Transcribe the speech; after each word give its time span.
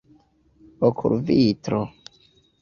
okulvitro 0.87 1.79